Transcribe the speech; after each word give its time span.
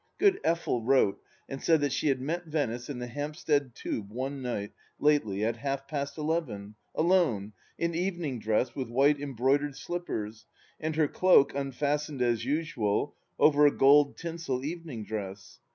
Good 0.17 0.41
Effel 0.43 0.81
wrote 0.83 1.21
and 1.47 1.61
said 1.61 1.79
that 1.81 1.91
she 1.91 2.07
had 2.07 2.19
met 2.19 2.47
Venice 2.47 2.89
in 2.89 2.97
the 2.97 3.05
Hampstead 3.05 3.75
Tube 3.75 4.09
one 4.11 4.41
night, 4.41 4.71
lately, 4.97 5.45
at 5.45 5.57
half 5.57 5.87
past 5.87 6.17
eleven, 6.17 6.73
alone, 6.95 7.53
in 7.77 7.93
evening 7.93 8.39
dress 8.39 8.73
with 8.73 8.89
white 8.89 9.21
embroidered 9.21 9.75
slippers, 9.75 10.47
and 10.79 10.95
her 10.95 11.07
cloak, 11.07 11.53
unfastened 11.53 12.23
as 12.23 12.45
usual, 12.45 13.13
over 13.37 13.67
a 13.67 13.71
gold 13.77 14.17
tinsel 14.17 14.65
evening 14.65 15.05
dress. 15.05 15.59